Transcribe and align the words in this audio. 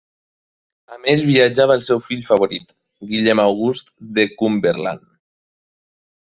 Amb 0.95 1.09
ell 1.13 1.21
viatjava 1.27 1.75
el 1.81 1.83
seu 1.89 2.01
fill 2.07 2.25
favorit, 2.31 2.75
Guillem 3.13 3.45
August 3.45 3.95
de 4.19 4.29
Cumberland. 4.43 5.09